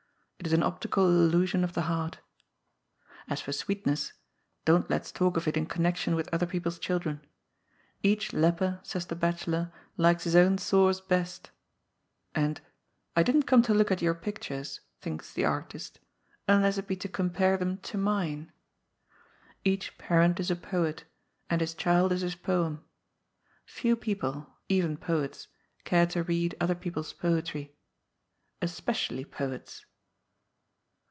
[0.43, 2.19] It is an optical illusion of the heart.
[3.27, 4.13] As for sweetness,
[4.65, 7.21] don't let's talk of it in connection with other people's children.
[8.01, 11.51] Each leper, says the bachelor, likes his own sores best.
[12.33, 12.59] And"
[13.15, 16.03] I didn't come to look at your pictures," thinks the artist, ^^
[16.53, 18.51] unless it be to compare them to mine."
[19.63, 21.03] Each parent is a poet,
[21.51, 22.83] and his child is his poem.
[23.63, 25.49] Few people— even poets—
[25.85, 27.77] care to read other people's poetry.
[28.59, 29.85] Especially poets.